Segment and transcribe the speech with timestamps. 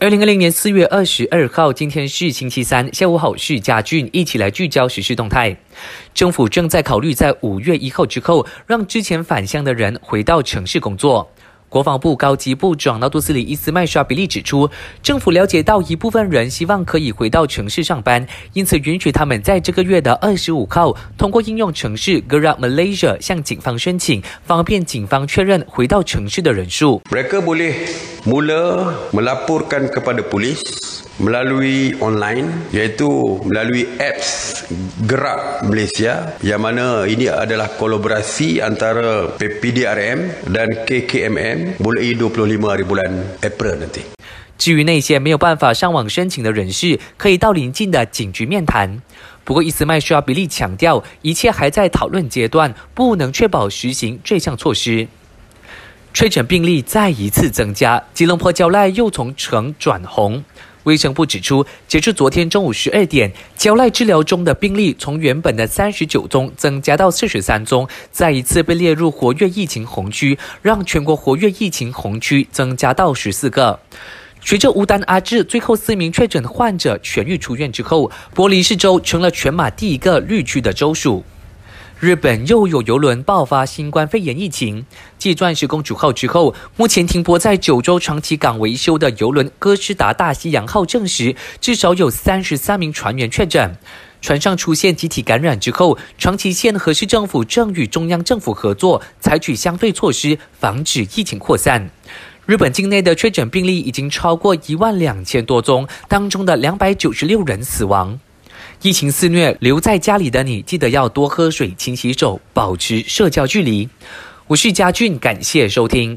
[0.00, 5.56] 二零二零年四月二十二号，今天是星期三，下午好，是嘉俊，一起来聚焦时事动态。
[6.14, 11.28] 政府正在考虑在五月一号之后，让之前返乡的人回到城市工作。
[11.68, 14.70] 国防部高级部长纳杜斯里伊斯麦沙比利指出，
[15.02, 27.02] 政府了解到一部分人希望可以回到城市上班，因此允许他们在这个月的二十五号通过应用城市 Grab Malaysia 向警方申请，方便警方确认回到城市的人数。
[31.17, 34.65] melalui online iaitu melalui apps
[35.07, 43.11] Gerak Malaysia yang mana ini adalah kolaborasi antara PPDRM dan KKMM mulai 25 hari bulan
[43.41, 44.03] April nanti.
[44.57, 49.01] 至于那些没有办法上网申请的人士，可以到邻近的警局面谈。
[49.43, 55.07] 不过，伊斯麦需要比利强调，一切还在讨论阶段，不能确保实行这项措施。
[56.13, 60.45] 确诊病例再一次增加，吉隆坡焦赖又从橙转红。
[60.84, 73.80] 卫生部指出，截至昨天中午十二点，焦赖治疗中的病例从原本的三十九宗增加到四十三宗，再一次被列入活跃疫情红区，让全国活跃疫情红区增加到十四个。
[74.40, 81.24] 随着乌丹阿治最后四名确诊患者痊愈出院之后，伯利士州成了全马第一个绿区的州属。
[82.00, 84.86] 日本又有游轮爆发新冠肺炎疫情。
[85.18, 93.76] 继钻石公主号之后，目前停泊在九州长崎港维修的游轮哥斯达大西洋号证实，至少有三十三名船员确诊。
[94.20, 101.90] 船上出现集体感染之后，长崎县和市政府正与中央政府合作，采取相对措施，防止疫情扩散。
[102.46, 108.20] 日本境内的确诊病例已经超过一万两千多宗，当中的两百九十六人死亡。
[108.80, 113.88] 疫情肆虐，留在家里的你记得要多喝水、勤洗手，保持社交距离。
[114.46, 116.16] 我是佳俊，感谢收听。